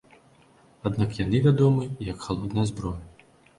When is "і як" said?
2.01-2.19